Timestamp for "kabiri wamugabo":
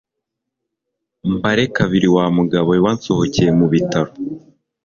1.77-2.67